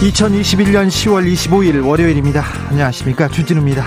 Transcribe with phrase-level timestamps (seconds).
[0.00, 2.44] 2021년 10월 25일 월요일입니다.
[2.68, 3.28] 안녕하십니까.
[3.28, 3.86] 주진우입니다.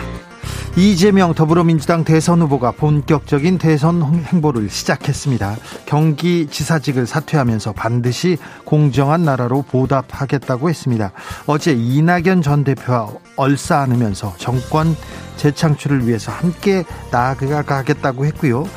[0.76, 5.58] 이재명 더불어민주당 대선 후보가 본격적인 대선 행보를 시작했습니다.
[5.86, 11.12] 경기지사직을 사퇴하면서 반드시 공정한 나라로 보답하겠다고 했습니다.
[11.46, 14.96] 어제 이낙연 전 대표와 얼싸 안으면서 정권
[15.38, 18.68] 재창출을 위해서 함께 나아가겠다고 했고요.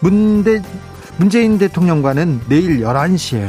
[0.00, 0.60] 문대,
[1.18, 3.48] 문재인 대통령과는 내일 11시에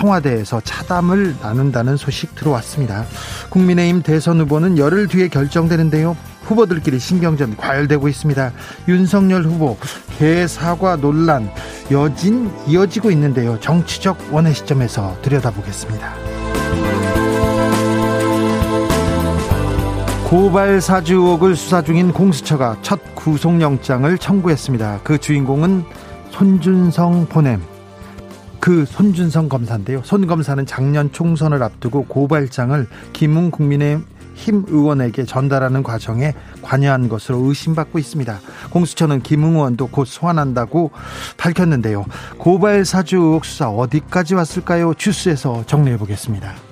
[0.00, 3.04] 청와대에서 차담을 나눈다는 소식 들어왔습니다.
[3.50, 6.16] 국민의힘 대선 후보는 열흘 뒤에 결정되는데요.
[6.42, 8.52] 후보들끼리 신경전 과열되고 있습니다.
[8.88, 9.76] 윤석열 후보
[10.18, 11.50] 개사과 논란
[11.90, 13.60] 여진 이어지고 있는데요.
[13.60, 16.14] 정치적 원의 시점에서 들여다보겠습니다.
[20.24, 25.00] 고발 사주 의혹을 수사 중인 공수처가 첫 구속영장을 청구했습니다.
[25.02, 25.84] 그 주인공은
[26.30, 27.69] 손준성 보냄
[28.60, 30.02] 그 손준성 검사인데요.
[30.04, 38.38] 손 검사는 작년 총선을 앞두고 고발장을 김웅 국민의힘 의원에게 전달하는 과정에 관여한 것으로 의심받고 있습니다.
[38.70, 40.90] 공수처는 김웅 의원도 곧 소환한다고
[41.38, 42.04] 밝혔는데요.
[42.38, 44.92] 고발 사주 의혹 수사 어디까지 왔을까요?
[44.94, 46.69] 주스에서 정리해 보겠습니다.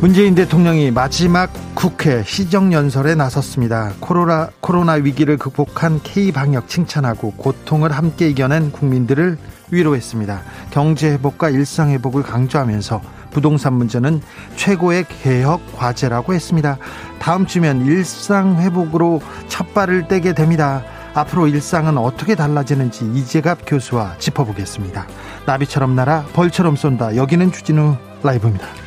[0.00, 3.92] 문재인 대통령이 마지막 국회 시정연설에 나섰습니다.
[4.00, 9.38] 코로나, 코로나 위기를 극복한 K방역 칭찬하고 고통을 함께 이겨낸 국민들을
[9.70, 10.42] 위로했습니다.
[10.72, 13.00] 경제회복과 일상회복을 강조하면서
[13.30, 14.20] 부동산 문제는
[14.56, 16.76] 최고의 개혁 과제라고 했습니다.
[17.18, 20.82] 다음 주면 일상회복으로 첫 발을 떼게 됩니다.
[21.14, 25.06] 앞으로 일상은 어떻게 달라지는지 이재갑 교수와 짚어보겠습니다.
[25.46, 27.16] 나비처럼 날아 벌처럼 쏜다.
[27.16, 28.83] 여기는 주진우 라이브입니다.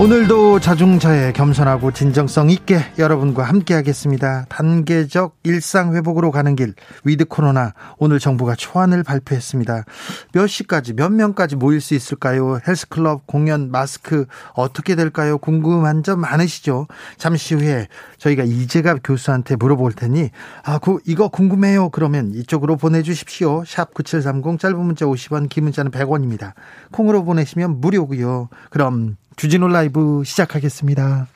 [0.00, 4.46] 오늘도 자중자애 겸손하고 진정성 있게 여러분과 함께 하겠습니다.
[4.48, 6.72] 단계적 일상 회복으로 가는 길
[7.04, 9.84] 위드 코로나 오늘 정부가 초안을 발표했습니다.
[10.32, 12.60] 몇 시까지 몇 명까지 모일 수 있을까요?
[12.66, 14.24] 헬스클럽 공연 마스크
[14.54, 15.36] 어떻게 될까요?
[15.36, 16.86] 궁금한 점 많으시죠?
[17.18, 17.86] 잠시 후에
[18.20, 20.30] 저희가 이재갑 교수한테 물어볼 테니
[20.62, 21.88] 아, 그 이거 궁금해요.
[21.88, 23.64] 그러면 이쪽으로 보내 주십시오.
[23.66, 26.52] 샵 9730 짧은 문자 50원, 긴 문자는 100원입니다.
[26.92, 28.48] 콩으로 보내시면 무료고요.
[28.68, 31.26] 그럼 주진우 라이브 시작하겠습니다.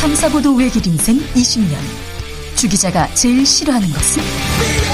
[0.00, 1.76] 탐사보도 외길 인생 20년.
[2.56, 4.93] 주 기자가 제일 싫어하는 것은?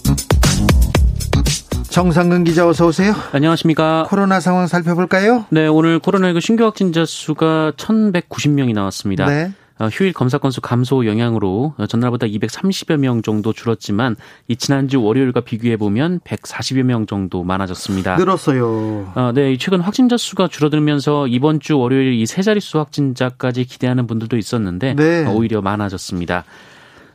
[1.91, 3.13] 정상근 기자 어서 오세요.
[3.33, 4.05] 안녕하십니까.
[4.07, 5.45] 코로나 상황 살펴볼까요?
[5.49, 9.25] 네, 오늘 코로나19 신규 확진자 수가 1,190명이 나왔습니다.
[9.25, 9.51] 네.
[9.77, 14.15] 어, 휴일 검사 건수 감소 영향으로 전날보다 230여 명 정도 줄었지만
[14.47, 18.15] 이 지난주 월요일과 비교해 보면 140여 명 정도 많아졌습니다.
[18.15, 19.11] 늘었어요.
[19.13, 24.37] 어, 네, 최근 확진자 수가 줄어들면서 이번 주 월요일 이 세 자릿수 확진자까지 기대하는 분들도
[24.37, 25.25] 있었는데 네.
[25.25, 26.45] 오히려 많아졌습니다.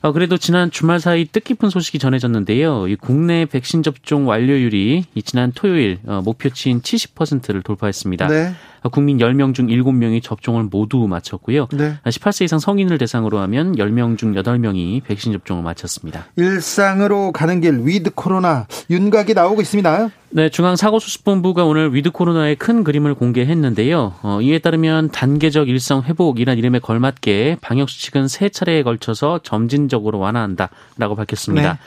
[0.07, 2.87] 어, 그래도 지난 주말 사이 뜻깊은 소식이 전해졌는데요.
[2.87, 8.29] 이 국내 백신 접종 완료율이 이 지난 토요일 어, 목표치인 70%를 돌파했습니다.
[8.29, 8.53] 네.
[8.89, 11.69] 국민 10명 중 7명이 접종을 모두 마쳤고요.
[11.73, 11.95] 네.
[12.05, 16.27] 18세 이상 성인을 대상으로 하면 10명 중 8명이 백신 접종을 마쳤습니다.
[16.37, 20.11] 일상으로 가는 길 위드 코로나 윤곽이 나오고 있습니다.
[20.31, 24.15] 네, 중앙사고수습본부가 오늘 위드 코로나의 큰 그림을 공개했는데요.
[24.23, 31.15] 어, 이에 따르면 단계적 일상 회복이란 이름에 걸맞게 방역 수칙은 세 차례에 걸쳐서 점진적으로 완화한다라고
[31.17, 31.75] 밝혔습니다.
[31.75, 31.79] 네.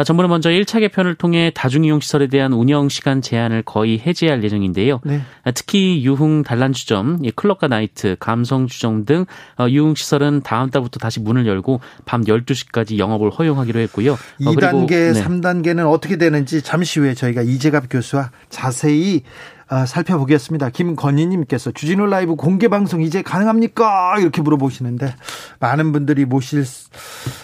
[0.00, 5.00] 아, 정부는 먼저 1차 개편을 통해 다중이용 시설에 대한 운영 시간 제한을 거의 해제할 예정인데요.
[5.04, 5.20] 네.
[5.44, 9.26] 아, 특히 유흥 단란주점, 클럽과 나이트, 감성주점 등
[9.58, 14.16] 어, 유흥 시설은 다음 달부터 다시 문을 열고 밤 12시까지 영업을 허용하기로 했고요.
[14.40, 15.22] 2단계, 어, 네.
[15.22, 19.24] 3단계는 어떻게 되는지 잠시 후에 저희가 이재갑 교수와 자세히
[19.72, 20.70] 아, 살펴보겠습니다.
[20.70, 24.16] 김건희님께서 주진우 라이브 공개 방송 이제 가능합니까?
[24.18, 25.14] 이렇게 물어보시는데
[25.60, 26.64] 많은 분들이 모실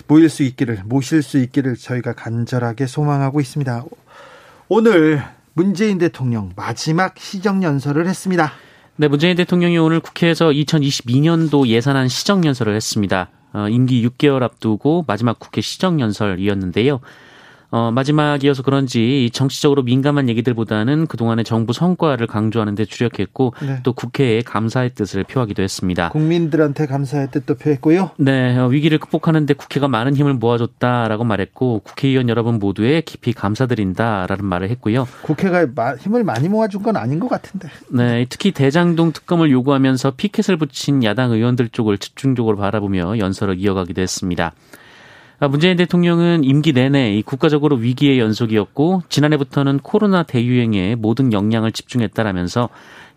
[0.09, 3.85] 모일 수 있기를 모실 수 있기를 저희가 간절하게 소망하고 있습니다.
[4.69, 8.51] 오늘 문재인 대통령 마지막 시정 연설을 했습니다.
[8.97, 13.31] 네, 문재인 대통령이 오늘 국회에서 2022년도 예산안 시정 연설을 했습니다.
[13.53, 16.99] 어, 임기 6개월 앞두고 마지막 국회 시정 연설이었는데요.
[17.71, 23.81] 어, 마지막이어서 그런지 정치적으로 민감한 얘기들보다는 그동안의 정부 성과를 강조하는 데 주력했고 네.
[23.83, 26.11] 또 국회에 감사의 뜻을 표하기도 했습니다.
[26.11, 28.11] 국민들한테 감사의 뜻도 표했고요.
[28.19, 34.45] 네, 어, 위기를 극복하는 데 국회가 많은 힘을 모아줬다라고 말했고 국회의원 여러분 모두에 깊이 감사드린다라는
[34.45, 35.09] 말을 했고요.
[35.23, 35.67] 국회가
[35.97, 37.69] 힘을 많이 모아준 건 아닌 것 같은데.
[37.89, 44.53] 네, 특히 대장동 특검을 요구하면서 피켓을 붙인 야당 의원들 쪽을 집중적으로 바라보며 연설을 이어가기도 했습니다.
[45.39, 52.71] 아, 문재인 대통령은 임기 내내 이 국가적으로 위기의 연속이었고 지난해부터는 코로나 대유행에 모든 역량을 집중했다라면서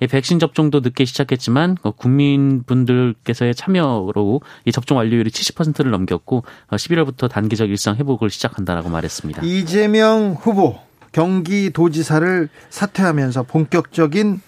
[0.10, 7.70] 백신 접종도 늦게 시작했지만 어, 국민분들께서의 참여로 이 접종 완료율이 70%를 넘겼고 11월부터 어, 단계적
[7.70, 9.44] 일상 회복을 시작한다라고 말했습니다.
[9.44, 10.78] 이재명 후보
[11.14, 14.42] 경기도지사를 사퇴하면서 본격적인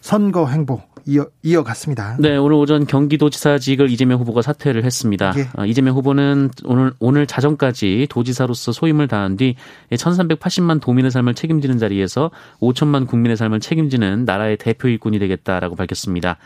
[0.00, 2.16] 선거 행보 이어, 이어 갔습니다.
[2.18, 5.32] 네, 오늘 오전 경기도지사직을 이재명 후보가 사퇴를 했습니다.
[5.36, 5.48] 예.
[5.56, 9.56] 아, 이재명 후보는 오늘 오늘 자정까지 도지사로서 소임을 다한 뒤
[9.92, 12.30] 1,380만 도민의 삶을 책임지는 자리에서
[12.60, 16.38] 5천만 국민의 삶을 책임지는 나라의 대표 일꾼이 되겠다라고 밝혔습니다.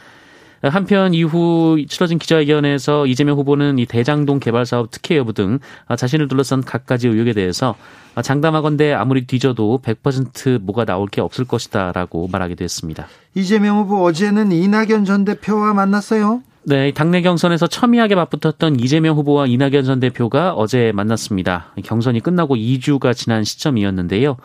[0.62, 5.58] 한편 이후 치러진 기자회견에서 이재명 후보는 이 대장동 개발 사업 특혜 여부 등
[5.96, 7.74] 자신을 둘러싼 갖가지 의혹에 대해서
[8.22, 13.06] 장담하건대 아무리 뒤져도 100% 뭐가 나올 게 없을 것이다라고 말하기도 했습니다.
[13.34, 16.42] 이재명 후보 어제는 이낙연 전 대표와 만났어요.
[16.64, 21.72] 네, 당내 경선에서 첨예하게 맞붙었던 이재명 후보와 이낙연 전 대표가 어제 만났습니다.
[21.82, 24.36] 경선이 끝나고 2주가 지난 시점이었는데요.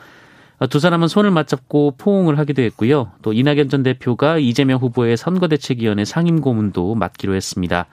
[0.66, 3.12] 두 사람은 손을 맞잡고 포옹을 하기도 했고요.
[3.22, 7.86] 또 이낙연 전 대표가 이재명 후보의 선거대책위원회 상임고문도 맡기로 했습니다.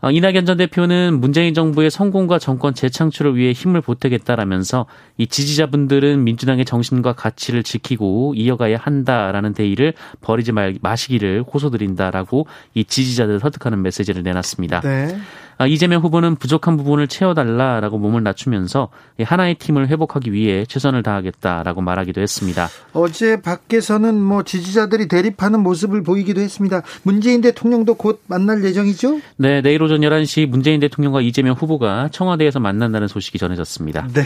[0.00, 4.86] 어, 이낙연 전 대표는 문재인 정부의 성공과 정권 재창출을 위해 힘을 보태겠다라면서
[5.16, 13.40] 이 지지자분들은 민주당의 정신과 가치를 지키고 이어가야 한다라는 대의를 버리지 말, 마시기를 호소드린다라고 이 지지자들을
[13.40, 14.80] 설득하는 메시지를 내놨습니다.
[14.82, 15.18] 네.
[15.58, 18.88] 아, 이재명 후보는 부족한 부분을 채워달라라고 몸을 낮추면서
[19.20, 22.68] 하나의 팀을 회복하기 위해 최선을 다하겠다라고 말하기도 했습니다.
[22.92, 26.82] 어제 밖에서는 뭐 지지자들이 대립하는 모습을 보이기도 했습니다.
[27.02, 29.20] 문재인 대통령도 곧 만날 예정이죠?
[29.36, 34.08] 네, 내일 오전 11시 문재인 대통령과 이재명 후보가 청와대에서 만난다는 소식이 전해졌습니다.
[34.14, 34.22] 네.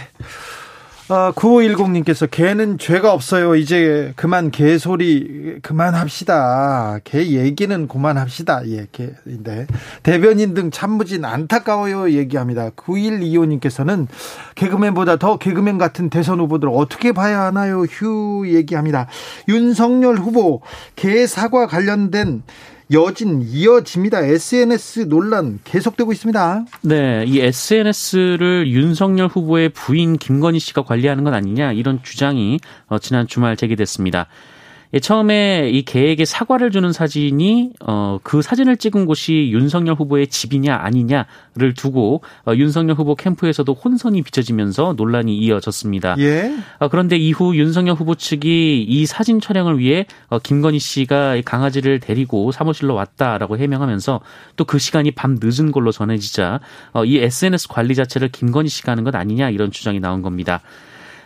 [1.09, 3.57] 아, 9510님께서 개는 죄가 없어요.
[3.57, 7.01] 이제 그만 개 소리 그만합시다.
[7.03, 8.63] 개 얘기는 그만합시다.
[8.69, 9.67] 예, 개인데.
[10.05, 12.13] 대변인 등 참무진 안타까워요.
[12.13, 12.71] 얘기합니다.
[12.71, 14.07] 9125님께서는
[14.55, 17.83] 개그맨보다 더 개그맨 같은 대선 후보들 어떻게 봐야 하나요?
[17.83, 19.09] 휴 얘기합니다.
[19.49, 20.63] 윤석열 후보
[20.95, 22.43] 개 사과 관련된
[22.93, 24.21] 여진 이어집니다.
[24.23, 26.65] SNS 논란 계속되고 있습니다.
[26.83, 32.59] 네, 이 SNS를 윤석열 후보의 부인 김건희 씨가 관리하는 건 아니냐 이런 주장이
[32.89, 34.27] 어, 지난 주말 제기됐습니다.
[34.95, 40.75] 예, 처음에 이 개에게 사과를 주는 사진이 어, 그 사진을 찍은 곳이 윤석열 후보의 집이냐
[40.75, 46.17] 아니냐를 두고 어, 윤석열 후보 캠프에서도 혼선이 비춰지면서 논란이 이어졌습니다.
[46.19, 46.53] 예.
[46.79, 52.51] 어, 그런데 이후 윤석열 후보 측이 이 사진 촬영을 위해 어, 김건희 씨가 강아지를 데리고
[52.51, 54.21] 사무실로 왔다라고 해명하면서
[54.57, 56.61] 또 그 시간이 밤 늦은 걸로 전해지자
[56.95, 60.63] 어, 이 SNS 관리 자체를 김건희 씨가 하는 것 아니냐 이런 주장이 나온 겁니다.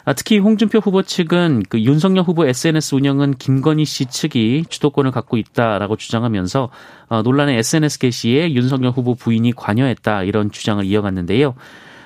[0.06, 5.36] 아, 특히 홍준표 후보 측은 그 윤석열 후보 SNS 운영은 김건희 씨 측이 주도권을 갖고
[5.36, 6.70] 있다라고 주장하면서
[7.08, 11.54] 어, 논란의 SNS 게시에 윤석열 후보 부인이 관여했다 이런 주장을 이어갔는데요.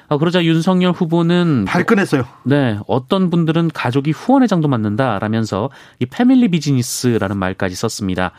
[0.08, 2.24] 어, 그러자 윤석열 후보는 발끈했어요.
[2.44, 8.32] 네, 어떤 분들은 가족이 후원회장도 맡는다라면서 이 패밀리 비즈니스라는 말까지 썼습니다.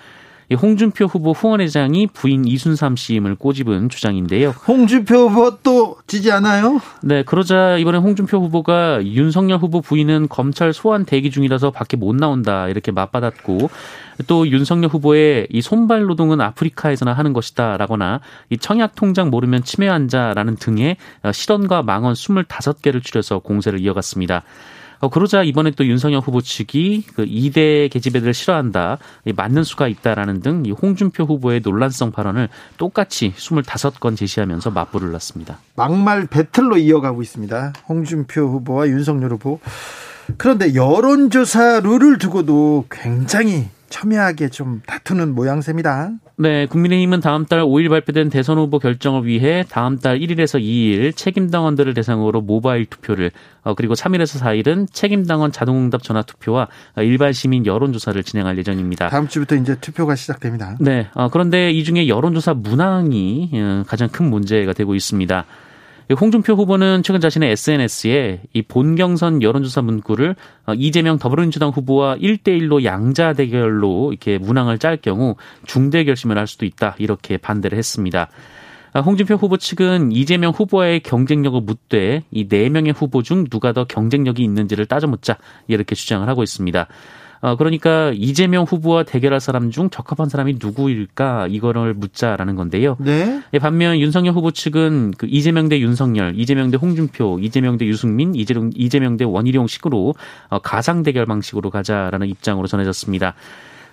[0.55, 4.49] 홍준표 후보 후원회장이 부인 이순삼 씨임을 꼬집은 주장인데요.
[4.67, 6.81] 홍준표 후보 또 지지 않아요?
[7.01, 12.67] 네, 그러자 이번에 홍준표 후보가 윤석열 후보 부인은 검찰 소환 대기 중이라서 밖에 못 나온다
[12.67, 13.69] 이렇게 맞받았고
[14.27, 20.55] 또 윤석열 후보의 이 손발 노동은 아프리카에서나 하는 것이다라거나 이 청약 통장 모르면 치매 환자라는
[20.57, 20.97] 등의
[21.33, 24.43] 실언과 망언 25개를 줄여서 공세를 이어갔습니다.
[25.01, 28.99] 어, 그러자 이번에 또 윤석열 후보 측이 그 2대 계집애들을 싫어한다,
[29.35, 35.57] 맞는 수가 있다라는 등 이 홍준표 후보의 논란성 발언을 똑같이 25건 제시하면서 맞불을 놨습니다.
[35.75, 37.73] 막말 배틀로 이어가고 있습니다.
[37.89, 39.59] 홍준표 후보와 윤석열 후보.
[40.37, 46.11] 그런데 여론조사 룰을 두고도 굉장히 첨예하게 좀 다투는 모양새입니다.
[46.37, 51.51] 네, 국민의힘은 다음 달 5일 발표된 대선 후보 결정을 위해 다음 달 1일에서 2일 책임
[51.51, 53.29] 당원들을 대상으로 모바일 투표를
[53.63, 56.67] 어, 그리고 3일에서 4일은 책임 당원 자동응답 전화 투표와
[56.97, 59.09] 일반 시민 여론 조사를 진행할 예정입니다.
[59.09, 60.77] 다음 주부터 이제 투표가 시작됩니다.
[60.79, 65.45] 네, 어, 그런데 이 중에 여론 조사 문항이 어, 가장 큰 문제가 되고 있습니다.
[66.13, 73.33] 홍준표 후보는 최근 자신의 SNS에 이 본경선 여론조사 문구를 어, 이재명 더불어민주당 후보와 1대1로 양자
[73.33, 78.29] 대결로 이렇게 문항을 짤 경우 중대 결심을 할 수도 있다 이렇게 반대를 했습니다.
[78.93, 83.85] 아, 홍준표 후보 측은 이재명 후보의 경쟁력을 묻되 이 네 명의 후보 중 누가 더
[83.85, 85.37] 경쟁력이 있는지를 따져 묻자
[85.67, 86.87] 이렇게 주장을 하고 있습니다.
[87.41, 92.97] 어, 그러니까 이재명 후보와 대결할 사람 중 적합한 사람이 누구일까 이거를 묻자라는 건데요.
[92.99, 93.41] 네.
[93.53, 98.35] 예, 반면 윤석열 후보 측은 그 이재명 대 윤석열, 이재명 대 홍준표, 이재명 대 유승민,
[98.35, 100.13] 이재명, 이재명 대 원희룡 식으로
[100.49, 103.33] 어, 가상 대결 방식으로 가자라는 입장으로 전해졌습니다.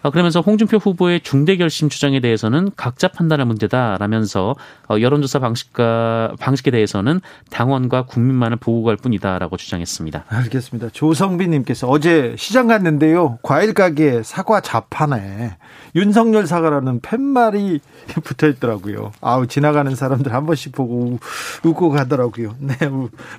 [0.02, 4.54] 어, 그러면서 홍준표 후보의 중대 결심 주장에 대해서는 각자 판단할 문제다라면서
[4.88, 10.24] 어, 여론조사 방식과 방식에 대해서는 당원과 국민만을 보고 갈 뿐이다라고 주장했습니다.
[10.28, 10.90] 알겠습니다.
[10.92, 13.38] 조성빈님께서 어제 시장 갔는데요.
[13.42, 15.56] 과일 가게에 사과 자판에
[15.94, 17.80] 윤석열 사과라는 팻말이
[18.24, 19.12] 붙어 있더라고요.
[19.20, 21.18] 아우 지나가는 사람들 한 번씩 보고
[21.64, 22.54] 웃고 가더라고요.
[22.58, 22.74] 네,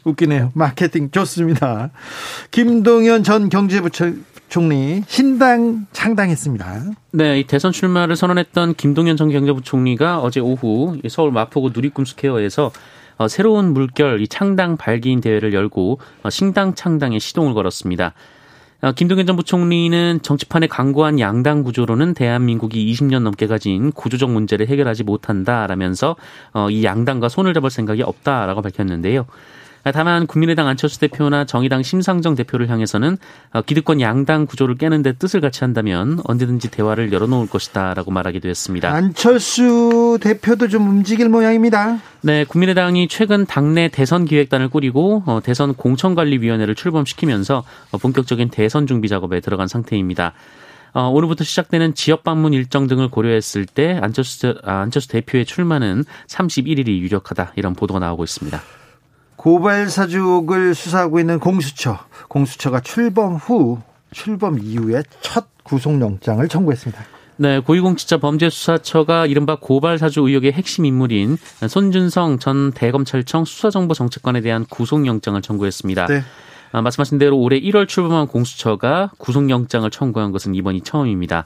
[0.04, 0.52] 웃기네요.
[0.54, 1.92] 마케팅 좋습니다.
[2.52, 4.14] 김동연 전 경제부처
[4.50, 6.84] 총리 신당 창당했습니다.
[7.12, 12.72] 네, 이 대선 출마를 선언했던 김동연 전 경제부총리가 어제 오후 서울 마포구 누리꿈 스퀘어에서
[13.18, 18.14] 어, 새로운 물결 이 창당 발기인 대회를 열고 어, 신당 창당에 시동을 걸었습니다.
[18.82, 25.04] 어, 김동연 전 부총리는 정치판에 강고한 양당 구조로는 대한민국이 20년 넘게 가진 구조적 문제를 해결하지
[25.04, 26.16] 못한다라면서
[26.72, 29.26] 이 양당과 손을 잡을 생각이 없다라고 밝혔는데요.
[29.94, 33.18] 다만 국민의당 안철수 대표나 정의당 심상정 대표를 향해서는
[33.54, 38.92] 어, 기득권 양당 구조를 깨는 데 뜻을 같이 한다면 언제든지 대화를 열어놓을 것이다라고 말하기도 했습니다.
[38.92, 42.00] 안철수 대표도 좀 움직일 모양입니다.
[42.22, 49.08] 네, 국민의당이 최근 당내 대선 기획단을 꾸리고 어, 대선 공천관리위원회를 출범시키면서 어, 본격적인 대선 준비
[49.08, 50.34] 작업에 들어간 상태입니다.
[50.94, 56.88] 어, 오늘부터 시작되는 지역 방문 일정 등을 고려했을 때 안철수, 아, 안철수 대표의 출마는 31일이
[57.00, 58.60] 유력하다 이런 보도가 나오고 있습니다.
[59.40, 61.98] 고발 사주를 수사하고 있는 공수처.
[62.28, 63.80] 공수처가 출범 후,
[64.12, 67.02] 출범 이후에 첫 구속영장을 청구했습니다.
[67.38, 71.38] 네, 고위공직자 범죄수사처가 이른바 고발사주 의혹의 핵심 인물인
[71.70, 76.08] 손준성 전 대검찰청 수사정보정책관에 대한 구속영장을 청구했습니다.
[76.08, 76.22] 네.
[76.74, 81.46] 아, 말씀하신 대로 올해 1월 출범한 공수처가 구속영장을 청구한 것은 이번이 처음입니다.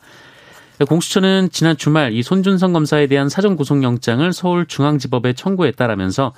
[0.89, 6.33] 공수처는 지난 주말 이 손준성 검사에 대한 사전 구속영장을 서울중앙지법에 청구했다라면서 어,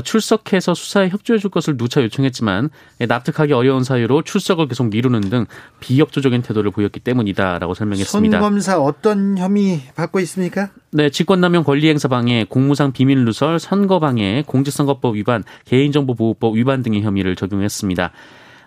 [0.00, 2.70] 출석해서 수사에 협조해 줄 것을 누차 요청했지만
[3.00, 5.46] 예, 납득하기 어려운 사유로 출석을 계속 미루는 등
[5.80, 8.38] 비협조적인 태도를 보였기 때문이다라고 설명했습니다.
[8.38, 10.70] 손 검사 어떤 혐의 받고 있습니까?
[10.90, 17.36] 네, 직권남용 권리행사 방해, 공무상 비밀 누설, 선거 방해, 공직선거법 위반, 개인정보보호법 위반 등의 혐의를
[17.36, 18.12] 적용했습니다.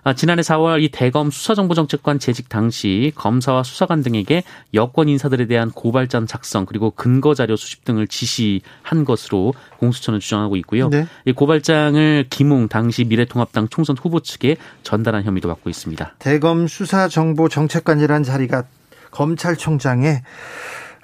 [0.07, 4.43] 아, 지난해 4월 이 대검 수사정보정책관 재직 당시 검사와 수사관 등에게
[4.75, 10.89] 여권 인사들에 대한 고발장 작성 그리고 근거 자료 수집 등을 지시한 것으로 공수처는 주장하고 있고요.
[10.89, 11.07] 네.
[11.25, 16.17] 이 고발장을 김웅 당시 미래통합당 총선 후보 측에 전달한 혐의도 받고 있습니다.
[16.19, 18.65] 대검 수사정보정책관이라는 자리가
[19.09, 20.21] 검찰총장의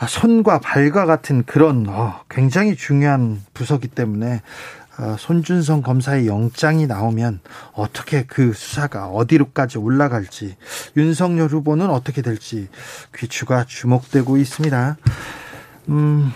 [0.08, 4.41] 손과 발과 같은 그런 어, 굉장히 중요한 부서기 때문에 어,
[5.17, 7.39] 손준성 검사의 영장이 나오면
[7.74, 10.55] 어떻게 그 수사가 어디로까지 올라갈지
[10.98, 12.67] 윤석열 후보는 어떻게 될지
[13.15, 14.98] 귀추가 주목되고 있습니다.
[15.89, 16.31] 음,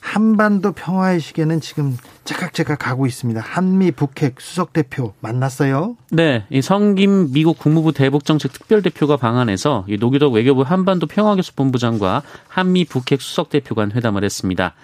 [0.00, 3.40] 한반도 평화의 시계는 지금 째깍째깍 가고 있습니다.
[3.40, 5.96] 한미 북핵 수석 대표 만났어요?
[6.10, 12.86] 네, 이 성김 미국 국무부 대북정책 특별 대표가 방한해서 이 노규덕 외교부 한반도 평화교섭본부장과 한미
[12.86, 14.74] 북핵 수석 대표 간 회담을 했습니다.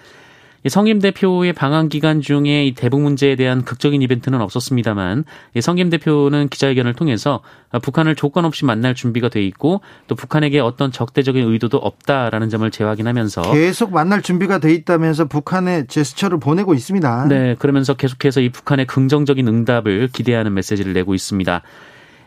[0.67, 5.23] 성김 대표의 방한 기간 중에 대북 문제에 대한 극적인 이벤트는 없었습니다만
[5.59, 7.41] 성김 대표는 기자회견을 통해서
[7.83, 13.53] 북한을 조건 없이 만날 준비가 돼 있고 또 북한에게 어떤 적대적인 의도도 없다라는 점을 재확인하면서
[13.53, 17.27] 계속 만날 준비가 돼 있다면서 북한에 제스처를 보내고 있습니다.
[17.27, 21.61] 네, 그러면서 계속해서 이 북한의 긍정적인 응답을 기대하는 메시지를 내고 있습니다.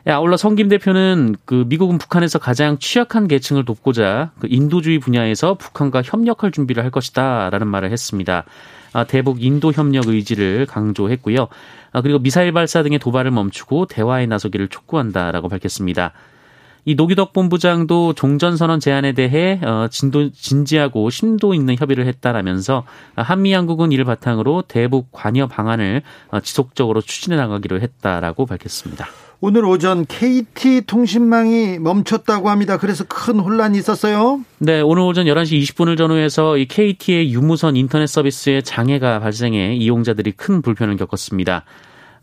[0.09, 6.01] 예, 아울러 성김 대표는 그 미국은 북한에서 가장 취약한 계층을 돕고자 그 인도주의 분야에서 북한과
[6.03, 8.45] 협력할 준비를 할 것이다라는 말을 했습니다.
[8.95, 11.49] 아, 대북 인도 협력 의지를 강조했고요.
[11.93, 16.15] 아, 그리고 미사일 발사 등의 도발을 멈추고 대화에 나서기를 촉구한다라고 밝혔습니다.
[16.87, 22.85] 이 노기덕 본부장도 종전선언 제안에 대해 어, 진도, 진지하고 심도 있는 협의를 했다라면서
[23.15, 26.01] 한미 양국은 이를 바탕으로 대북 관여 방안을
[26.31, 29.07] 어, 지속적으로 추진해 나가기로 했다라고 밝혔습니다.
[29.41, 32.77] 오늘 오전 KT 통신망이 멈췄다고 합니다.
[32.77, 34.41] 그래서 큰 혼란이 있었어요.
[34.59, 40.61] 네, 오늘 오전 11시 20분을 전후해서 이 KT의 유무선 인터넷 서비스에 장애가 발생해 이용자들이 큰
[40.61, 41.65] 불편을 겪었습니다.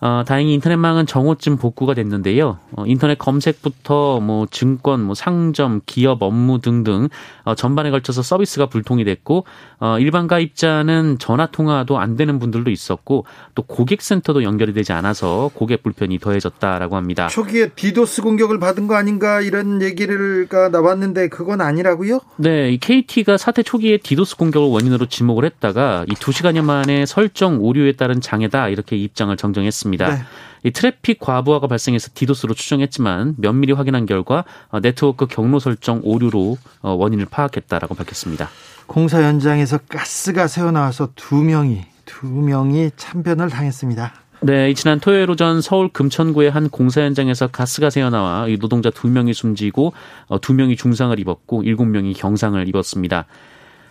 [0.01, 2.57] 어, 다행히 인터넷망은 정오쯤 복구가 됐는데요.
[2.73, 7.07] 어, 인터넷 검색부터 뭐 증권, 뭐 상점, 기업 업무 등등
[7.43, 9.45] 어, 전반에 걸쳐서 서비스가 불통이 됐고
[9.79, 13.25] 어, 일반 가입자는 전화 통화도 안 되는 분들도 있었고
[13.55, 17.27] 또 고객센터도 연결이 되지 않아서 고객 불편이 더해졌다라고 합니다.
[17.27, 22.19] 초기에 디도스 공격을 받은 거 아닌가 이런 얘기가 나왔는데 그건 아니라고요?
[22.37, 27.93] 네, 이 KT가 사태 초기에 디도스 공격을 원인으로 지목을 했다가 이 2시간여 만에 설정 오류에
[27.93, 29.84] 따른 장애다 이렇게 입장을 정정했습니다.
[29.85, 30.09] 있습니다.
[30.09, 30.21] 네.
[30.63, 36.91] 이 트래픽 과부하가 발생해서 디도스로 추정했지만 면밀히 확인한 결과 어, 네트워크 경로 설정 오류로 어,
[36.91, 38.49] 원인을 파악했다라고 밝혔습니다.
[38.87, 44.13] 공사 현장에서 가스가 새어나와서 두 명이 두 명이 참변을 당했습니다.
[44.41, 49.93] 네, 지난 토요일 오전 서울 금천구의 한 공사 현장에서 가스가 새어나와 노동자 두 명이 숨지고
[50.27, 53.25] 어, 두 명이 중상을 입었고 일곱 명이 경상을 입었습니다.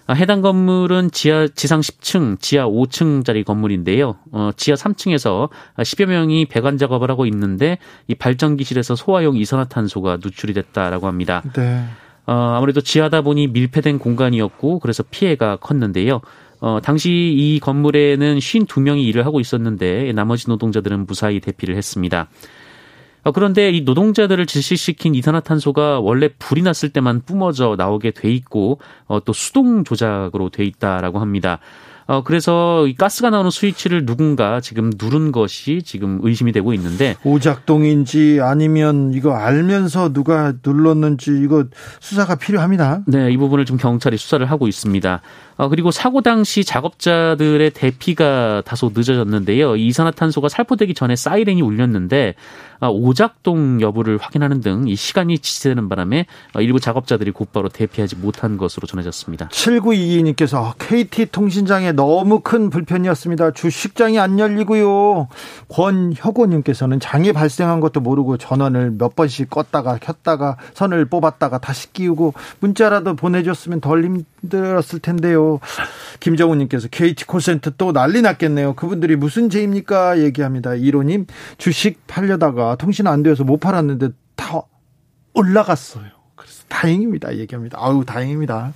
[0.06, 4.16] 아, 해당 건물은 지하 지상 10층, 지하 5층짜리 건물인데요.
[4.32, 11.06] 어, 지하 3층에서 10여 명이 배관 작업을 하고 있는데 이 발전기실에서 소화용 이산화탄소가 누출이 됐다라고
[11.06, 11.42] 합니다.
[11.54, 11.84] 네.
[12.26, 16.20] 어, 아무래도 지하다 보니 밀폐된 공간이었고 그래서 피해가 컸는데요.
[16.61, 22.28] 어, 당시 이 건물에는 52명이 일을 하고 있었는데 나머지 노동자들은 무사히 대피를 했습니다.
[23.25, 29.19] 어, 그런데 이 노동자들을 질식시킨 이산화탄소가 원래 불이 났을 때만 뿜어져 나오게 돼 있고 어,
[29.25, 31.59] 또 수동 조작으로 돼 있다라고 합니다.
[32.07, 38.40] 어, 그래서 이 가스가 나오는 스위치를 누군가 지금 누른 것이 지금 의심이 되고 있는데 오작동인지
[38.43, 41.64] 아니면 이거 알면서 누가 눌렀는지 이거
[42.00, 43.02] 수사가 필요합니다.
[43.07, 45.23] 네, 이 부분을 좀 경찰이 수사를 하고 있습니다.
[45.56, 49.76] 어, 그리고 사고 당시 작업자들의 대피가 다소 늦어졌는데요.
[49.76, 52.34] 이산화탄소가 살포되기 전에 사이렌이 울렸는데
[52.80, 58.56] 어, 오작동 여부를 확인하는 등 이 시간이 지체되는 바람에 어, 일부 작업자들이 곧바로 대피하지 못한
[58.56, 59.49] 것으로 전해졌습니다.
[59.49, 63.52] 7922님께서 KT 통신장에 너무 큰 불편이었습니다.
[63.52, 65.28] 주식장이 안 열리고요.
[65.68, 73.16] 권혁호님께서는 장애 발생한 것도 모르고 전원을 몇 번씩 껐다가 켰다가 선을 뽑았다가 다시 끼우고 문자라도
[73.16, 75.43] 보내줬으면 덜 힘들었을 텐데요.
[76.20, 78.74] 김정우님께서 KT 콜센터 또 난리 났겠네요.
[78.74, 80.20] 그분들이 무슨 죄입니까?
[80.20, 80.74] 얘기합니다.
[80.74, 81.26] 이로님
[81.59, 84.62] 주식 팔려다가 통신 안 되어서 못 팔았는데 다
[85.35, 86.04] 올라갔어요.
[86.37, 87.37] 그래서 다행입니다.
[87.37, 87.78] 얘기합니다.
[87.80, 88.72] 아우 다행입니다.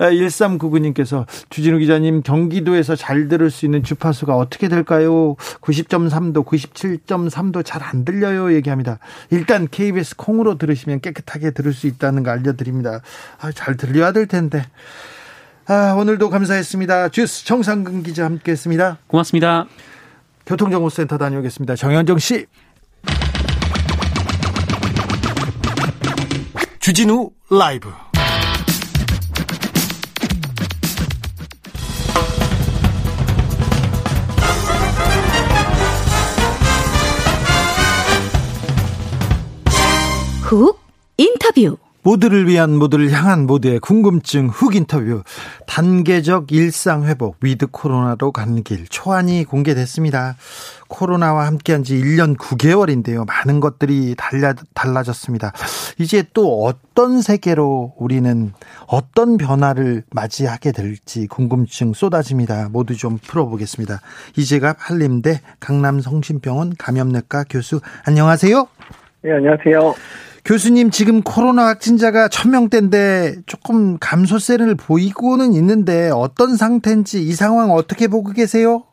[0.00, 5.34] 1399님께서 주진우 기자님 경기도에서 잘 들을 수 있는 주파수가 어떻게 될까요?
[5.60, 8.54] 90.3도, 97.3도 잘 안 들려요.
[8.54, 8.98] 얘기합니다.
[9.30, 13.00] 일단 KBS 콩으로 들으시면 깨끗하게 들을 수 있다는 거 알려드립니다.
[13.40, 14.64] 아, 잘 들려야 될 텐데.
[15.72, 17.10] 아, 오늘도 감사했습니다.
[17.10, 18.98] 주스 정상근 기자 함께 했습니다.
[19.06, 19.66] 고맙습니다.
[20.44, 21.76] 교통정보센터 다녀오겠습니다.
[21.76, 22.46] 정현정 씨.
[26.80, 27.88] 주진우 라이브.
[40.42, 40.80] 훅
[41.16, 45.22] 인터뷰 모두를 위한 모두를 향한 모두의 궁금증 훅 인터뷰
[45.66, 50.36] 단계적 일상 회복 위드 코로나로 가는 길 초안이 공개됐습니다.
[50.88, 53.26] 코로나와 함께한 지 1년 9개월인데요.
[53.26, 55.52] 많은 것들이 달라, 달라졌습니다.
[55.98, 58.52] 이제 또 어떤 세계로 우리는
[58.86, 62.70] 어떤 변화를 맞이하게 될지 궁금증 쏟아집니다.
[62.70, 64.00] 모두 좀 풀어보겠습니다.
[64.36, 68.66] 이재갑 한림대 강남성심병원 감염내과 교수 안녕하세요.
[69.22, 69.94] 네, 안녕하세요.
[70.44, 78.32] 교수님 지금 코로나 확진자가 천명대인데 조금 감소세를 보이고는 있는데 어떤 상태인지 이 상황 어떻게 보고
[78.32, 78.84] 계세요?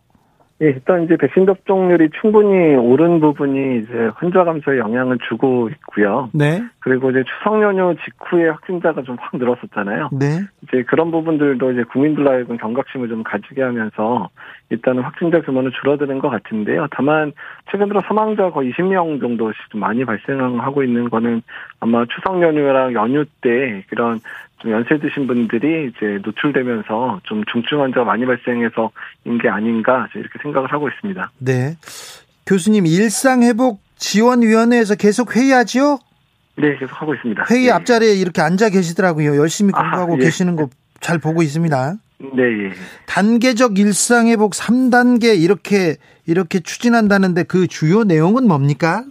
[0.59, 6.29] 예, 일단 이제 백신 접종률이 충분히 오른 부분이 이제 환자 감소에 영향을 주고 있고요.
[6.33, 6.63] 네.
[6.79, 10.09] 그리고 이제 추석 연휴 직후에 확진자가 좀 확 늘었었잖아요.
[10.13, 10.41] 네.
[10.63, 14.29] 이제 그런 부분들도 이제 국민들 하여금 경각심을 좀 가지게 하면서
[14.69, 16.87] 일단은 확진자 규모는 줄어드는 것 같은데요.
[16.91, 17.33] 다만
[17.71, 21.41] 최근 들어 사망자 거의 20명 정도씩 좀 많이 발생하고 있는 거는
[21.79, 24.19] 아마 추석 연휴랑 연휴 때 그런
[24.59, 28.91] 좀 연세 드신 분들이 이제 노출되면서 좀 중증 환자가 많이 발생해서
[29.25, 31.31] 인 게 아닌가 이렇게 생각을 하고 있습니다.
[31.39, 31.77] 네.
[32.45, 35.99] 교수님 일상 회복 지원 위원회에서 계속 회의하죠?
[36.55, 37.45] 네, 계속 하고 있습니다.
[37.51, 37.71] 회의 네.
[37.71, 39.35] 앞자리에 이렇게 앉아 계시더라고요.
[39.37, 40.23] 열심히 공부하고 아, 예.
[40.23, 41.93] 계시는 거 잘 보고 있습니다.
[42.19, 42.71] 네, 예.
[43.05, 49.03] 단계적 일상 회복 3단계 이렇게 이렇게 추진한다는데 그 주요 내용은 뭡니까?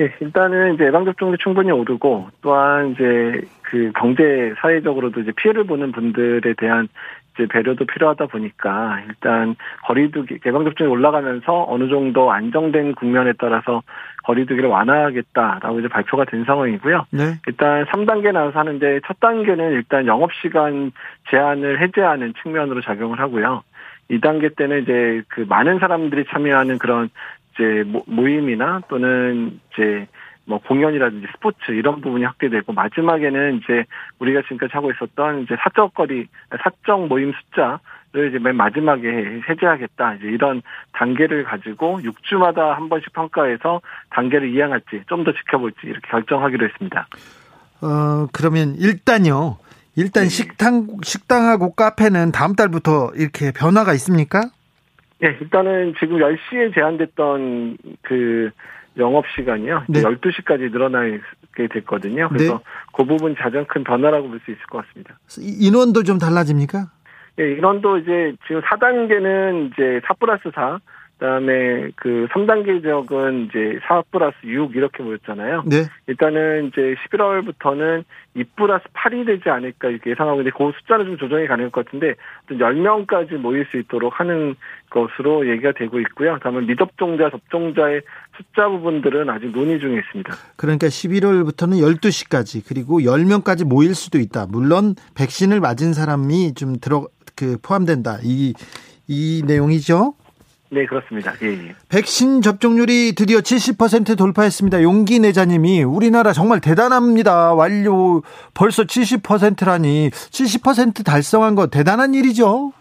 [0.00, 6.54] 예, 일단은 이제 예방접종률이 충분히 오르고 또한 이제 그 경제 사회적으로도 이제 피해를 보는 분들에
[6.54, 6.88] 대한
[7.34, 13.82] 이제 배려도 필요하다 보니까 일단 거리두기 개방 접종이 올라가면서 어느 정도 안정된 국면에 따라서
[14.24, 17.06] 거리두기를 완화하겠다라고 이제 발표가 된 상황이고요.
[17.10, 17.34] 네.
[17.46, 20.92] 일단 3단계 나와서 하는데 첫 단계는 일단 영업 시간
[21.30, 23.62] 제한을 해제하는 측면으로 작용을 하고요.
[24.10, 27.08] 2단계 때는 이제 그 많은 사람들이 참여하는 그런
[27.54, 30.06] 이제 모임이나 또는 이제
[30.46, 33.84] 뭐 공연이라든지 스포츠 이런 부분이 확대되고 마지막에는 이제
[34.18, 36.26] 우리가 지금까지 하고 있었던 이제 사적 거리
[36.62, 40.60] 사적 모임 숫자를 이제 맨 마지막에 해제하겠다 이제 이런
[40.92, 47.06] 단계를 가지고 6주마다 한 번씩 평가해서 단계를 이행할지 좀 더 지켜볼지 이렇게 결정하기로 했습니다.
[47.80, 49.56] 어 그러면 일단요.
[49.96, 50.28] 일단 네.
[50.28, 54.50] 식당 식당하고 카페는 다음 달부터 이렇게 변화가 있습니까?
[55.24, 58.50] 네, 일단은 지금 10시에 제한됐던 그
[58.98, 59.84] 영업 시간이요.
[59.88, 60.02] 네.
[60.02, 61.18] 12시까지 늘어나게
[61.72, 62.28] 됐거든요.
[62.28, 62.64] 그래서 네.
[62.94, 65.18] 그 부분 가장 큰 변화라고 볼 수 있을 것 같습니다.
[65.40, 66.90] 인원도 좀 달라집니까?
[67.40, 70.78] 예, 인원도 이제 지금 4단계는 이제 4 플러스 4,
[71.24, 75.64] 그다음에 그 3단계 지역은 이제 4 플러스 6 이렇게 모였잖아요.
[75.66, 75.84] 네.
[76.06, 81.46] 일단은 이제 11월부터는 2 플러스 8이 되지 않을까 이렇게 예상하고 있는데 그 숫자는 좀 조정이
[81.46, 82.14] 가능할 것 같은데
[82.50, 84.54] 10명까지 모일 수 있도록 하는
[84.90, 86.38] 것으로 얘기가 되고 있고요.
[86.40, 88.02] 다음에 미접종자, 접종자의
[88.36, 90.34] 숫자 부분들은 아직 논의 중에 있습니다.
[90.56, 94.46] 그러니까 11월부터는 12시까지 그리고 10명까지 모일 수도 있다.
[94.46, 98.18] 물론 백신을 맞은 사람이 좀 들어 그 포함된다.
[98.22, 98.52] 이
[99.06, 100.14] 이 내용이죠.
[100.74, 101.32] 네, 그렇습니다.
[101.42, 101.74] 예, 예.
[101.88, 104.82] 백신 접종률이 드디어 70% 돌파했습니다.
[104.82, 107.54] 용기 내자님이 우리나라 정말 대단합니다.
[107.54, 108.22] 완료
[108.54, 112.72] 벌써 70%라니 70% 달성한 거 대단한 일이죠.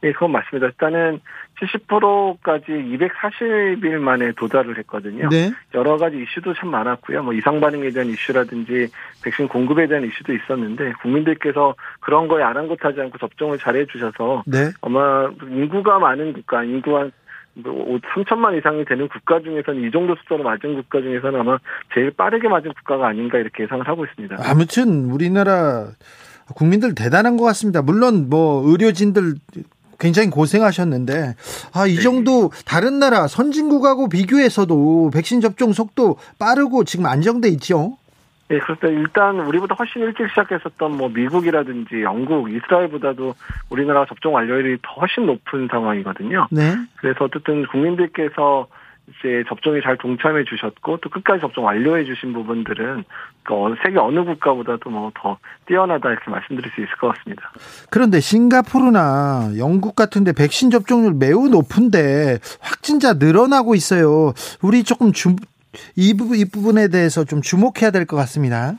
[0.00, 0.66] 네, 그건 맞습니다.
[0.68, 1.20] 일단은
[1.60, 5.28] 70%까지 240일 만에 도달을 했거든요.
[5.30, 5.52] 네.
[5.74, 7.22] 여러 가지 이슈도 참 많았고요.
[7.22, 8.88] 뭐 이상 반응에 대한 이슈라든지
[9.24, 14.70] 백신 공급에 대한 이슈도 있었는데 국민들께서 그런 거에 아랑곳하지 않고 접종을 잘해 주셔서 네.
[14.82, 17.08] 아마 인구가 많은 국가, 인구가
[17.62, 21.58] 3천만 뭐 이상이 되는 국가 중에서는 이 정도 숫자로 맞은 국가 중에서는 아마
[21.94, 24.36] 제일 빠르게 맞은 국가가 아닌가 이렇게 예상을 하고 있습니다.
[24.40, 25.88] 아무튼 우리나라
[26.54, 27.82] 국민들 대단한 것 같습니다.
[27.82, 29.34] 물론 뭐 의료진들
[29.98, 31.34] 굉장히 고생하셨는데
[31.72, 32.02] 아이 네.
[32.02, 37.96] 정도 다른 나라 선진국하고 비교해서도 백신 접종 속도 빠르고 지금 안정돼 있죠.
[38.48, 38.88] 네, 그렇습니다.
[38.88, 43.34] 일단 우리보다 훨씬 일찍 시작했었던 뭐 미국이라든지 영국, 이스라엘보다도
[43.70, 46.46] 우리나라 접종 완료율이 더 훨씬 높은 상황이거든요.
[46.50, 46.76] 네.
[46.96, 48.68] 그래서 어쨌든 국민들께서
[49.08, 53.04] 이제 접종에 잘 동참해 주셨고 또 끝까지 접종 완료해 주신 부분들은
[53.44, 53.54] 그
[53.84, 57.52] 세계 어느 국가보다도 뭐 더 뛰어나다 이렇게 말씀드릴 수 있을 것 같습니다.
[57.90, 64.32] 그런데 싱가포르나 영국 같은데 백신 접종률 매우 높은데 확진자 늘어나고 있어요.
[64.62, 65.36] 우리 조금 주,
[65.96, 68.74] 이, 부분, 이 부분에 대해서 좀 주목해야 될 것 같습니다.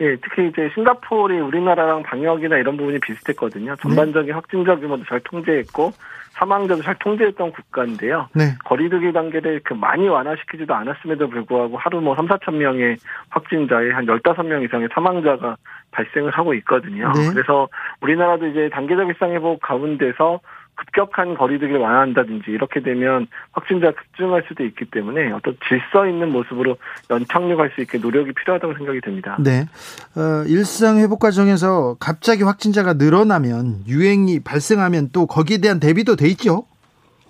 [0.00, 3.76] 예, 특히 이제 싱가포르이 우리나라랑 방역이나 이런 부분이 비슷했거든요.
[3.76, 4.32] 전반적인 네.
[4.32, 5.92] 확진자 규모도 잘 통제했고
[6.32, 8.28] 사망자도 잘 통제했던 국가인데요.
[8.34, 8.56] 네.
[8.66, 12.98] 거리두기 단계를 그 많이 완화시키지도 않았음에도 불구하고 하루 뭐 3, 4천 명의
[13.30, 15.56] 확진자에 한 15명 이상의 사망자가
[15.92, 17.10] 발생을 하고 있거든요.
[17.14, 17.30] 네.
[17.32, 17.68] 그래서
[18.02, 20.40] 우리나라도 이제 단계적 일상회복 가운데서
[20.76, 26.76] 급격한 거리두기를 완화한다든지 이렇게 되면 확진자 급증할 수도 있기 때문에 어떤 질서 있는 모습으로
[27.10, 29.36] 연착륙할 수 있게 노력이 필요하다고 생각이 됩니다.
[29.40, 29.66] 네.
[30.16, 36.64] 어, 일상 회복 과정에서 갑자기 확진자가 늘어나면 유행이 발생하면 또 거기에 대한 대비도 돼 있죠?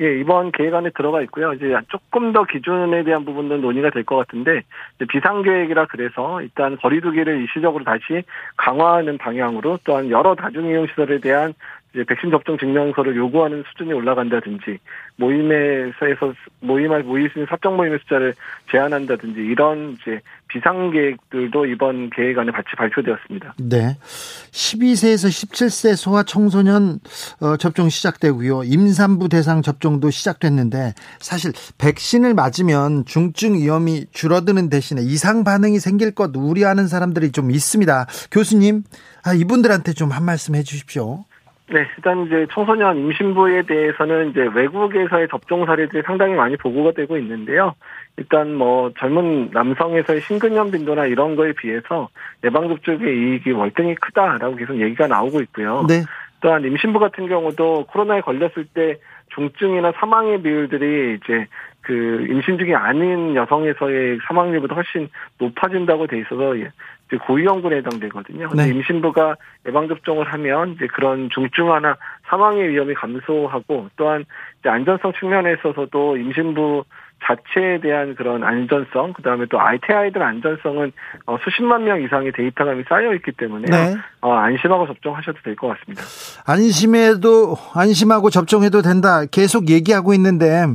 [0.02, 1.54] 예, 이번 계획안에 들어가 있고요.
[1.54, 4.62] 이제 조금 더 기준에 대한 부분도 논의가 될 것 같은데
[5.08, 8.22] 비상 계획이라 그래서 일단 거리두기를 일시적으로 다시
[8.58, 11.54] 강화하는 방향으로 또한 여러 다중이용 시설에 대한
[11.96, 14.78] 이제 백신 접종 증명서를 요구하는 수준이 올라간다든지
[15.16, 18.34] 모임에서 모임할 모일 수 있는 사적 모임의 숫자를
[18.70, 23.54] 제한한다든지 이런 이제 비상 계획들도 이번 계획안에 같이 발표되었습니다.
[23.58, 23.96] 네.
[24.52, 26.98] 12세에서 17세 소아 청소년
[27.40, 28.64] 어, 접종 시작되고요.
[28.64, 36.30] 임산부 대상 접종도 시작됐는데 사실 백신을 맞으면 중증 위험이 줄어드는 대신에 이상 반응이 생길 것
[36.36, 38.06] 우려하는 사람들이 좀 있습니다.
[38.30, 38.82] 교수님,
[39.24, 41.24] 아, 이분들한테 좀 한 말씀 해 주십시오.
[41.68, 47.74] 네, 일단 이제 청소년 임신부에 대해서는 이제 외국에서의 접종 사례들이 상당히 많이 보고가 되고 있는데요.
[48.16, 52.08] 일단 뭐 젊은 남성에서의 심근염 빈도나 이런 거에 비해서
[52.44, 55.84] 예방접종의 이익이 월등히 크다라고 계속 얘기가 나오고 있고요.
[55.88, 56.02] 네.
[56.40, 58.98] 또한 임신부 같은 경우도 코로나에 걸렸을 때
[59.34, 61.46] 중증이나 사망의 비율들이 이제
[61.80, 66.54] 그 임신 중이 아닌 여성에서의 사망률보다 훨씬 높아진다고 돼 있어서
[67.26, 68.48] 고위험군에 해당되거든요.
[68.48, 68.70] 근데 네.
[68.70, 69.36] 임신부가
[69.68, 71.96] 예방접종을 하면 이제 그런 중증화나
[72.28, 74.24] 사망의 위험이 감소하고 또한
[74.60, 76.84] 이제 안전성 측면에 있어서도 임신부
[77.24, 80.92] 자체에 대한 그런 안전성, 그 다음에 또 ITI들 안전성은
[81.26, 83.96] 어, 수십만 명 이상의 데이터가 쌓여 있기 때문에 네.
[84.20, 86.02] 어, 안심하고 접종하셔도 될 것 같습니다.
[86.46, 89.24] 안심해도 안심하고 접종해도 된다.
[89.30, 90.66] 계속 얘기하고 있는데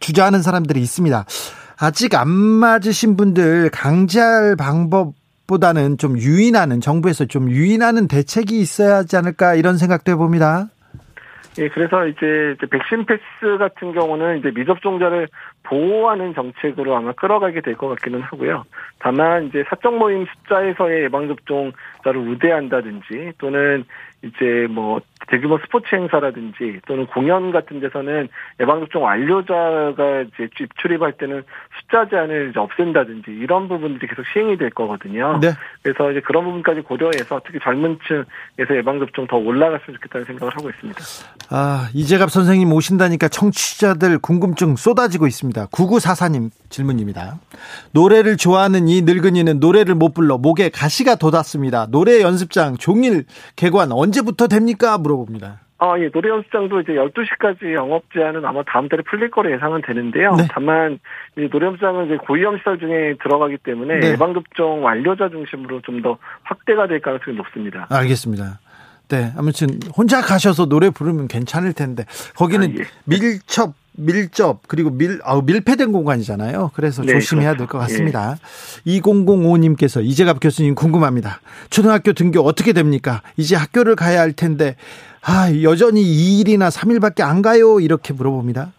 [0.00, 1.24] 주저하는 사람들이 있습니다.
[1.80, 5.14] 아직 안 맞으신 분들 강제할 방법
[5.46, 10.68] 보다는 좀 유인하는 정부에서 좀 유인하는 대책이 있어야 하지 않을까 이런 생각도 해봅니다.
[11.58, 15.26] 예, 그래서 이제 백신 패스 같은 경우는 이제 미접종자를
[15.62, 18.64] 보호하는 정책으로 아마 끌어가게 될 것 같기는 하고요.
[18.98, 23.84] 다만 이제 사적 모임 숫자에서의 예방접종자를 우대한다든지 또는
[24.22, 28.28] 이제 뭐 대규모 스포츠 행사라든지 또는 공연 같은 데서는
[28.60, 30.48] 예방접종 완료자가 이제
[30.80, 31.42] 출입할 때는
[31.80, 35.38] 숫자 제한을 이제 없앤다든지 이런 부분들이 계속 시행이 될 거거든요.
[35.40, 35.50] 네.
[35.82, 41.00] 그래서 이제 그런 부분까지 고려해서 특히 젊은 층에서 예방접종 더 올라갔으면 좋겠다는 생각을 하고 있습니다.
[41.50, 45.66] 아, 이재갑 선생님 오신다니까 청취자들 궁금증 쏟아지고 있습니다.
[45.66, 47.38] 9944님 질문입니다.
[47.92, 51.86] 노래를 좋아하는 이 늙은이는 노래를 못 불러 목에 가시가 돋았습니다.
[51.90, 53.24] 노래 연습장 종일
[53.56, 54.98] 개관 언제부터 됩니까?
[54.98, 55.60] 물어 봅니다.
[55.78, 60.34] 아, 예, 노래 연습장도 이제 12시까지 영업 제한은 아마 다음 달에 풀릴 거로 예상은 되는데요.
[60.36, 60.46] 네.
[60.50, 60.98] 다만,
[61.36, 64.12] 이 노래 연습장은 이제 고위험 시설 중에 들어가기 때문에 네.
[64.12, 67.86] 예방접종 완료자 중심으로 좀 더 확대가 될 가능성이 높습니다.
[67.90, 68.60] 알겠습니다.
[69.08, 72.84] 네, 아무튼 혼자 가셔서 노래 부르면 괜찮을 텐데 거기는 아, 예.
[73.04, 76.72] 밀접 밀접 그리고 밀 아우 밀폐된 공간이잖아요.
[76.74, 77.64] 그래서 네, 조심해야 그렇죠.
[77.64, 78.36] 될것 같습니다.
[78.86, 78.98] 예.
[79.00, 81.40] 2005님께서 이재갑 교수님 궁금합니다.
[81.70, 83.22] 초등학교 등교 어떻게 됩니까?
[83.36, 84.76] 이제 학교를 가야 할 텐데
[85.26, 87.80] 아, 여전히 2일이나 3일밖에 안 가요.
[87.80, 88.72] 이렇게 물어봅니다.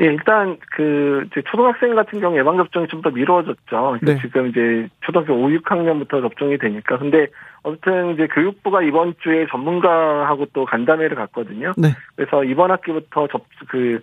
[0.00, 3.98] 예, 일단 그 이제 초등학생 같은 경우 예방 접종이 좀 더 미뤄졌죠.
[4.00, 4.18] 네.
[4.20, 6.98] 지금 이제 초등학교 5, 6학년부터 접종이 되니까.
[6.98, 7.26] 근데
[7.62, 11.72] 어쨌든 이제 교육부가 이번 주에 전문가하고 또 간담회를 갔거든요.
[11.76, 11.88] 네.
[12.16, 14.00] 그래서 이번 학기부터 접 그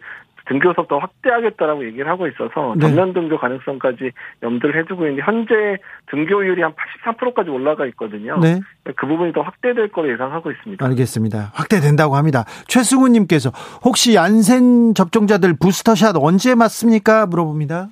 [0.49, 2.81] 등교석 더 확대하겠다라고 얘기를 하고 있어서 네.
[2.81, 4.11] 전면 등교 가능성까지
[4.43, 5.77] 염두를 해두고 있는데 현재
[6.11, 6.73] 등교율이 한
[7.05, 8.37] 83%까지 올라가 있거든요.
[8.39, 8.59] 네.
[8.95, 10.85] 그 부분이 더 확대될 거로 예상하고 있습니다.
[10.85, 11.51] 알겠습니다.
[11.53, 12.45] 확대된다고 합니다.
[12.67, 13.51] 최승우님께서
[13.83, 17.27] 혹시 얀센 접종자들 부스터샷 언제 맞습니까?
[17.27, 17.89] 물어봅니다.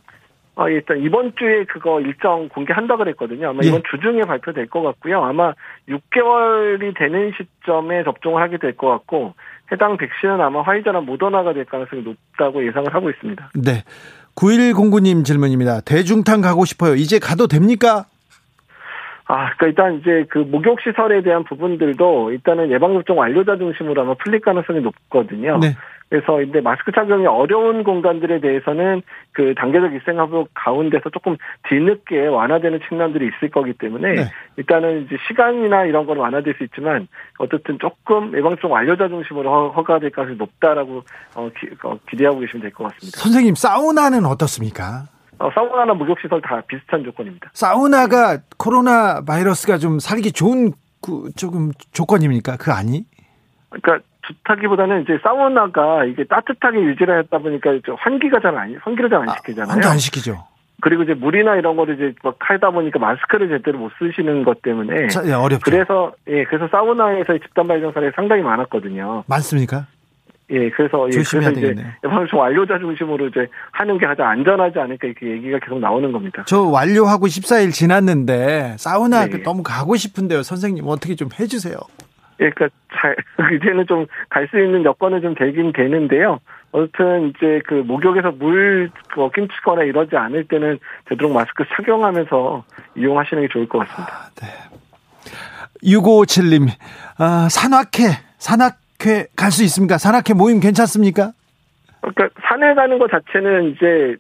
[0.59, 3.49] 아, 일단 이번 주에 그거 일정 공개한다 그랬거든요.
[3.49, 3.67] 아마 예.
[3.67, 5.23] 이번 주 중에 발표될 것 같고요.
[5.23, 5.53] 아마
[5.87, 9.35] 6개월이 되는 시점에 접종을 하게 될 것 같고
[9.71, 13.51] 해당 백신은 아마 화이자나 모더나가 될 가능성이 높다고 예상을 하고 있습니다.
[13.55, 13.83] 네.
[14.35, 15.81] 9109님 질문입니다.
[15.81, 16.95] 대중탕 가고 싶어요.
[16.95, 18.05] 이제 가도 됩니까?
[19.25, 24.13] 아, 그러니까 일단 이제 그 목욕 시설에 대한 부분들도 일단은 예방 접종 완료자 중심으로 아마
[24.15, 25.57] 풀릴 가능성이 높거든요.
[25.59, 25.75] 네.
[26.09, 29.01] 그래서 이제 마스크 착용이 어려운 공간들에 대해서는
[29.33, 31.35] 그 단계적 일생활복 가운데서 조금
[31.67, 34.21] 뒤늦게 완화되는 측면들이 있을 거기 때문에 네.
[34.55, 37.07] 일단은 이제 시간이나 이런 건 완화될 수 있지만
[37.39, 41.03] 어쨌든 조금 예방종 완료자 중심으로 허가될 가능성이 높다라고
[41.35, 43.19] 어, 기, 어, 기대하고 계시면 될 것 같습니다.
[43.19, 45.03] 선생님 사우나는 어떻습니까?
[45.39, 47.49] 어, 사우나나 목욕시설 다 비슷한 조건입니다.
[47.53, 52.57] 사우나가 코로나 바이러스가 좀 살기 좋은 그 조금 조건입니까?
[52.57, 53.03] 그 아니?
[53.69, 59.35] 그러니까 좋다기보다는 이제 사우나가 이게 따뜻하게 유지를 했다 보니까 환기가 잘 안, 환기를 잘 안
[59.37, 59.71] 시키잖아요.
[59.71, 60.43] 환기 안 시키죠.
[60.81, 65.07] 그리고 이제 물이나 이런 거를 이제 막 하다 보니까 마스크를 제대로 못 쓰시는 것 때문에.
[65.07, 65.63] 자, 예, 어렵죠.
[65.63, 69.23] 그래서, 예, 그래서 사우나에서 집단 발병 사례 상당히 많았거든요.
[69.27, 69.87] 많습니까?
[70.51, 75.27] 예, 그래서, 예, 그래서 이제 예방종 완료자 중심으로 이제 하는 게 가장 안전하지 않을까 이렇게
[75.31, 76.43] 얘기가 계속 나오는 겁니다.
[76.45, 79.41] 저 완료하고 14일 지났는데 사우나 네.
[79.43, 80.43] 너무 가고 싶은데요.
[80.43, 81.75] 선생님 어떻게 좀 해주세요.
[82.39, 82.69] 예, 그러니까
[82.99, 83.15] 잘
[83.55, 86.39] 이제는 좀 갈 수 있는 여건은 좀 되긴 되는데요.
[86.71, 88.89] 어쨌든 이제 그 목욕에서 물
[89.33, 92.63] 낀치거나 이러지 않을 때는 되도록 마스크 착용하면서
[92.97, 94.13] 이용하시는 게 좋을 것 같습니다.
[94.13, 94.47] 아, 네.
[95.83, 96.67] 6557님,
[97.19, 99.97] 아, 산악회, 산악회 갈 수 있습니까?
[99.97, 101.31] 산악회 모임 괜찮습니까?
[102.01, 104.15] 그러니까 산에 가는 것 자체는 이제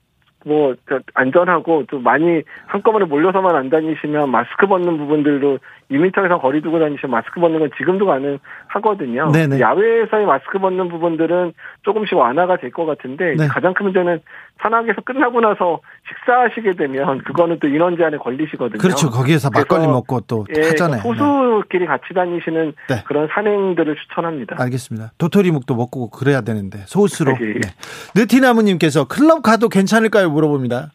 [0.45, 0.75] 뭐
[1.13, 5.57] 안전하고 또 많이 한꺼번에 몰려서만 안 다니시면 마스크 벗는 부분들도
[5.91, 9.31] 2미터 이상 거리 두고 다니시면 마스크 벗는 건 지금도 가능하거든요.
[9.31, 9.59] 네네.
[9.59, 13.47] 야외에서의 마스크 벗는 부분들은 조금씩 완화가 될 것 같은데 네.
[13.47, 14.21] 가장 큰 문제는
[14.61, 18.79] 산악에서 끝나고 나서 식사하시게 되면 그거는 또 인원 제한에 걸리시거든요.
[18.79, 19.09] 그렇죠.
[19.09, 21.01] 거기에서 막걸리 먹고 또 예, 하잖아요.
[21.01, 21.85] 소수끼리 네.
[21.85, 23.03] 같이 다니시는 네.
[23.05, 24.55] 그런 산행들을 추천합니다.
[24.59, 25.11] 알겠습니다.
[25.17, 27.37] 도토리묵도 먹고 그래야 되는데 소수로.
[27.41, 27.53] 예.
[27.53, 27.59] 네.
[28.15, 30.29] 느티나무님께서 클럽 가도 괜찮을까요?
[30.29, 30.91] 물어봅니다.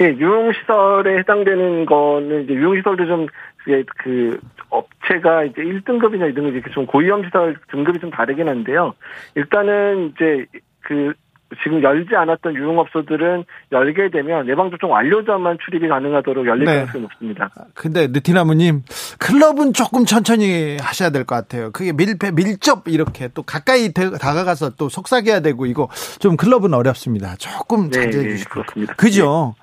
[0.00, 3.26] 예, 유흥시설에 해당되는 거는 이제 유흥시설도 좀,
[3.68, 4.40] 예, 그,
[4.70, 8.94] 업체가 이제 1등급이나 2등급 이렇게 좀 고위험시설 등급이 좀 다르긴 한데요.
[9.36, 10.46] 일단은 이제
[10.80, 11.14] 그
[11.62, 16.74] 지금 열지 않았던 유흥업소들은 열게 되면 예방접종 완료자만 출입이 가능하도록 열릴 네.
[16.76, 17.50] 가능성이 높습니다.
[17.74, 18.82] 근데 느티나무님
[19.18, 21.70] 클럽은 조금 천천히 하셔야 될 것 같아요.
[21.72, 25.88] 그게 밀폐 밀접 이렇게 또 가까이 다가가서 또 속삭여야 되고 이거
[26.18, 27.36] 좀 클럽은 어렵습니다.
[27.36, 28.94] 조금 네, 자제해 네, 주시고 그렇습니다.
[28.94, 29.54] 그죠?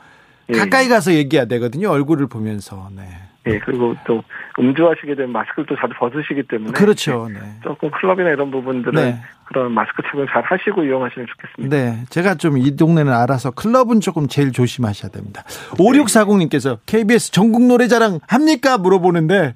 [0.47, 0.57] 네.
[0.57, 1.89] 가까이 가서 얘기해야 되거든요.
[1.89, 2.89] 얼굴을 보면서.
[2.95, 3.03] 네.
[3.47, 4.23] 예, 그리고 또
[4.59, 7.27] 음주하시게 되면 마스크를 또 자주 벗으시기 때문에 그렇죠.
[7.33, 7.39] 네.
[7.63, 9.19] 조금 클럽이나 이런 부분들은 네.
[9.45, 11.75] 그런 마스크 착용 잘 하시고 이용하시면 좋겠습니다.
[11.75, 15.43] 네, 제가 좀 이 동네는 알아서 클럽은 조금 제일 조심하셔야 됩니다.
[15.77, 19.55] 5640님께서 KBS 전국 노래자랑 합니까 물어보는데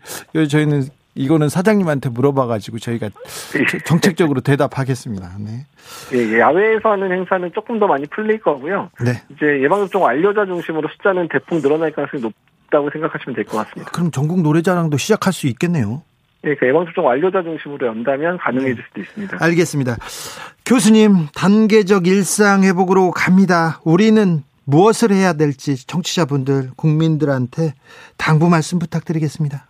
[0.49, 3.09] 저희는 이거는 사장님한테 물어봐가지고 저희가
[3.85, 5.29] 정책적으로 대답하겠습니다.
[5.39, 5.65] 네.
[6.13, 8.89] 예, 야외에서 하는 행사는 조금 더 많이 풀릴 거고요.
[8.99, 9.11] 네.
[9.29, 12.33] 이제 예방접종 완료자 중심으로 숫자는 대폭 늘어날 가능성이 높.
[12.67, 13.91] 있다고 생각하시면 될 것 같습니다.
[13.91, 16.03] 그럼 전국 노래자랑도 시작할 수 있겠네요.
[16.43, 18.81] 네, 그 예방접종 완료자 중심으로 연다면 가능해질 네.
[18.87, 19.37] 수도 있습니다.
[19.43, 19.97] 알겠습니다.
[20.65, 23.79] 교수님, 단계적 일상 회복으로 갑니다.
[23.83, 27.73] 우리는 무엇을 해야 될지 청취자분들, 국민들한테
[28.17, 29.65] 당부 말씀 부탁드리겠습니다.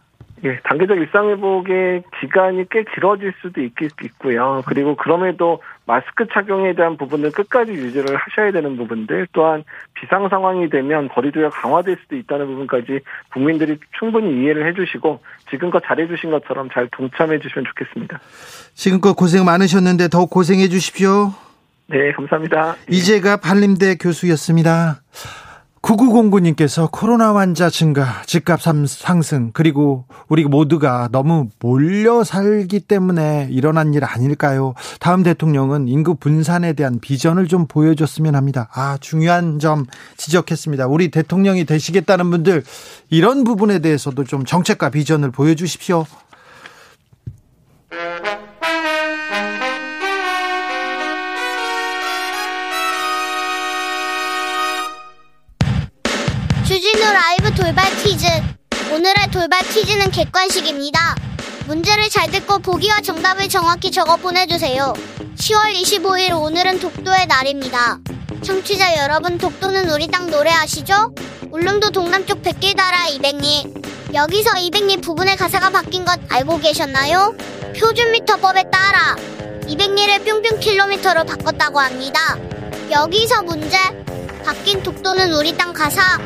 [0.46, 4.62] 예, 단계적 일상회복의 기간이 꽤 길어질 수도 있, 있고요.
[4.68, 9.64] 그리고 그럼에도 마스크 착용에 대한 부분은 끝까지 유지를 하셔야 되는 부분들 또한
[9.96, 13.00] 비상 상황이 되면 거리두기가 강화될 수도 있다는 부분까지
[13.34, 18.20] 국민들이 충분히 이해를 해주시고 지금껏 잘해주신 것처럼 잘 동참해 주시면 좋겠습니다.
[18.76, 21.34] 지금껏 고생 많으셨는데 더 고생해 주십시오.
[21.88, 22.76] 네, 감사합니다.
[22.88, 25.02] 이제가 발림대 교수였습니다.
[25.86, 34.04] 9909님께서 코로나 환자 증가, 집값 상승, 그리고 우리 모두가 너무 몰려 살기 때문에 일어난 일
[34.04, 34.74] 아닐까요?
[35.00, 38.68] 다음 대통령은 인구 분산에 대한 비전을 좀 보여줬으면 합니다.
[38.74, 39.86] 아, 중요한 점
[40.18, 40.88] 지적했습니다.
[40.88, 42.64] 우리 대통령이 되시겠다는 분들,
[43.12, 46.06] 이런 부분에 대해서도 좀 정책과 비전을 보여주십시오.
[57.66, 58.28] 돌발 퀴즈.
[58.94, 61.16] 오늘의 돌발 퀴즈는 객관식입니다.
[61.66, 64.94] 문제를 잘 듣고 보기와 정답을 정확히 적어 보내주세요.
[65.36, 67.98] 10월 25일 오늘은 독도의 날입니다.
[68.44, 71.16] 청취자 여러분 독도는 우리 땅 노래 아시죠?
[71.50, 74.14] 울릉도 동남쪽 백길 따라 200리.
[74.14, 77.36] 여기서 200리 부분의 가사가 바뀐 것 알고 계셨나요?
[77.80, 79.16] 표준미터법에 따라
[79.64, 82.38] 200리를 뿅뿅 킬로미터로 바꿨다고 합니다.
[82.92, 83.80] 여기서 문제.
[84.46, 86.20] 바뀐 독도는 우리 땅 가사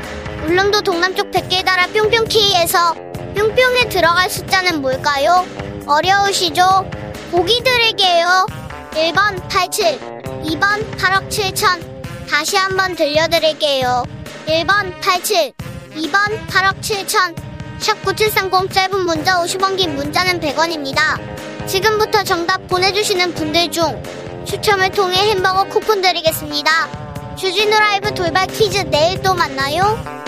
[0.49, 2.95] 울릉도 동남쪽 백길 따라 뿅뿅키에서
[3.35, 5.45] 뿅뿅에 들어갈 숫자는 뭘까요?
[5.85, 6.89] 어려우시죠?
[7.29, 8.47] 보기 드릴게요.
[8.93, 12.27] 1번 87, 2번 8억 7천.
[12.27, 14.03] 다시 한번 들려드릴게요.
[14.47, 15.53] 1번 87,
[15.95, 17.35] 2번 8억 7천.
[17.77, 21.67] 샵 9730 짧은 문자 50원 긴 문자는 100원입니다.
[21.67, 24.03] 지금부터 정답 보내주시는 분들 중
[24.45, 27.35] 추첨을 통해 햄버거 쿠폰 드리겠습니다.
[27.35, 30.18] 주진우 라이브 돌발 퀴즈 내일 또 만나요.